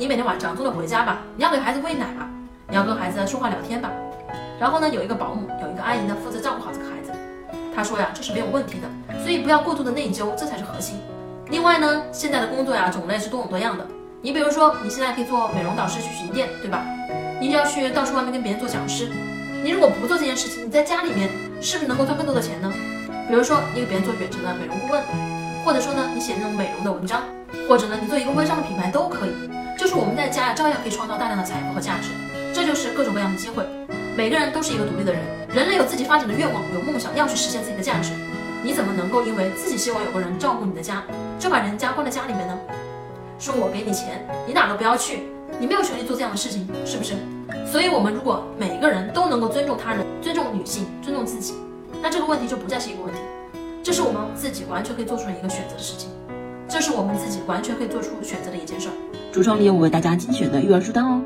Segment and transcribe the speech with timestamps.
[0.00, 2.26] 你每天晚上钟点回家吧，你要给孩子喂奶吧，
[2.70, 3.90] 你要跟孩子说话聊天吧。
[4.58, 7.12] 然后呢，有一个保姆，有一个阿姨呢，负责照顾好这个孩子。
[7.76, 8.88] 他说呀，这是没有问题的，
[9.20, 10.96] 所以不要过度的内疚，这才是核心。
[11.50, 13.86] 另外呢，现在的工作呀，种类是多种多样的。
[14.22, 16.82] 你比如说，你现在可以做美容导师去巡店，对吧？
[17.38, 19.12] 你就要去到处外面跟别人做讲师。
[19.62, 21.28] 你如果不做这件事情，你在家里面
[21.60, 22.72] 是不是能够赚更多的钱呢？
[23.28, 25.02] 比如说，你给别人做远程的美容顾问，
[25.62, 27.20] 或者说呢，你写那种美容的文章，
[27.68, 29.32] 或者呢，你做一个微商的品牌都可以。
[29.90, 32.10] 就是我们在家呀，照样可以创造大量的财富和价值。
[32.54, 33.66] 这就是各种各样的机会。
[34.16, 35.20] 每个人都是一个独立的人，
[35.52, 38.12] 人类有自己发展的愿望，有梦想，要去实现自己的价值。
[38.62, 41.02] 你怎么能够因为自己希望有个人照顾你的家，
[41.40, 42.56] 就把人家关在家里面呢？
[43.40, 45.24] 说我给你钱，你哪都不要去，
[45.58, 47.14] 你没有权利做这样的事情，是不是？
[47.66, 51.54] 所以，我们如果每一个人都能够尊重他人、尊重女性、尊重自己，
[52.00, 53.18] 那这个问题就不再是一个问题。
[53.82, 56.10] 这是我们自己完全可以做出一个选择的事情，
[57.50, 58.92] 完全可以做出选择的一件事儿。
[59.32, 61.20] 橱窗里有我为大家精选的育儿书单哦。